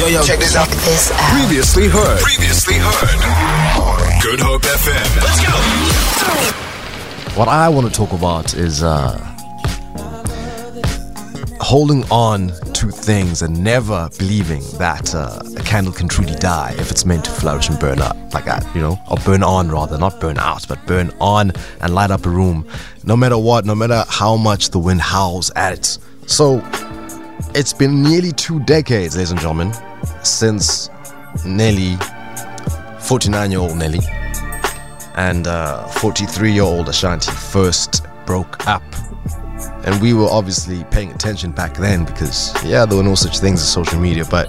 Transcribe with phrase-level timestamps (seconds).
[0.00, 0.66] Yo, yo, check this out.
[0.66, 1.38] This out.
[1.38, 2.20] Previously heard.
[2.20, 4.22] Previously heard.
[4.22, 5.16] Good Hope FM.
[5.20, 7.38] Let's go.
[7.38, 9.18] What I want to talk about is uh,
[11.60, 16.90] holding on to things and never believing that uh, a candle can truly die if
[16.90, 19.98] it's meant to flourish and burn up like that, you know, or burn on rather,
[19.98, 22.66] not burn out, but burn on and light up a room,
[23.04, 25.98] no matter what, no matter how much the wind howls at it.
[26.26, 26.66] So
[27.54, 29.74] it's been nearly two decades, ladies and gentlemen,
[30.22, 30.90] since
[31.44, 31.96] Nelly,
[33.00, 34.00] 49 year old Nelly,
[35.16, 38.82] and uh, 43 year old Ashanti first broke up.
[39.84, 43.60] And we were obviously paying attention back then because, yeah, there were no such things
[43.60, 44.48] as social media, but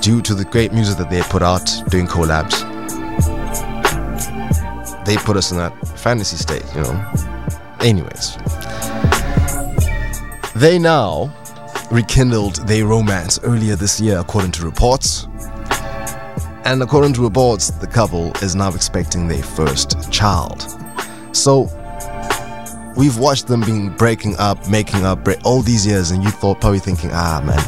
[0.00, 2.66] due to the great music that they put out doing collabs,
[5.04, 7.12] they put us in that fantasy state, you know.
[7.80, 8.36] Anyways,
[10.54, 11.32] they now
[11.90, 15.26] rekindled their romance earlier this year, according to reports.
[16.64, 20.66] And according to reports, the couple is now expecting their first child.
[21.32, 21.68] So
[22.96, 26.78] we've watched them being breaking up, making up, all these years, and you thought probably
[26.78, 27.58] thinking, ah man.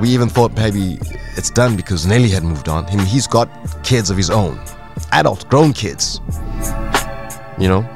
[0.00, 0.98] We even thought maybe
[1.36, 2.84] it's done because Nelly had moved on.
[2.86, 3.48] Mean, he's got
[3.82, 4.60] kids of his own,
[5.12, 6.20] adult, grown kids.
[7.58, 7.88] You know,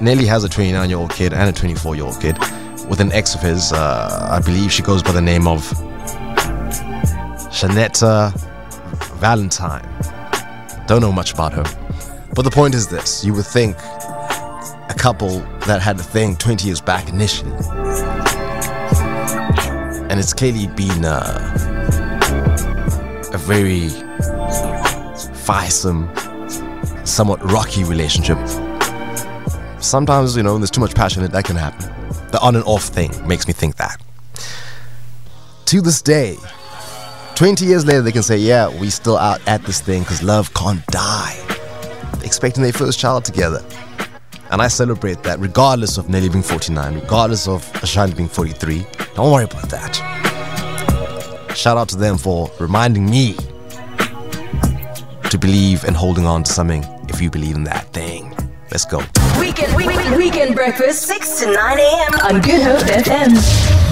[0.00, 2.38] Nelly has a 29 year old kid and a 24 year old kid
[2.88, 3.72] with an ex of his.
[3.72, 5.62] Uh, I believe she goes by the name of
[7.50, 8.32] Channetta
[9.18, 9.88] Valentine.
[10.86, 11.64] Don't know much about her.
[12.34, 16.66] But the point is this you would think a couple that had a thing 20
[16.66, 17.52] years back initially.
[20.10, 21.54] And it's clearly been uh,
[23.32, 23.88] a very
[25.46, 26.08] feisome,
[27.06, 28.38] somewhat rocky relationship
[29.84, 31.92] sometimes, you know, when there's too much passion, that can happen.
[32.30, 34.00] The on and off thing makes me think that.
[35.66, 36.36] To this day,
[37.34, 40.52] 20 years later, they can say, yeah, we still out at this thing because love
[40.54, 41.36] can't die.
[42.22, 43.64] Expecting their first child together.
[44.50, 48.86] And I celebrate that regardless of Nelly being 49, regardless of Ashanti being 43.
[49.14, 49.96] Don't worry about that.
[51.56, 53.34] Shout out to them for reminding me
[55.30, 58.33] to believe and holding on to something if you believe in that thing.
[58.74, 58.98] Let's go.
[59.38, 62.14] Weekend, weekend, weekend breakfast, 6 to 9 a.m.
[62.24, 63.83] on Good Hope FM.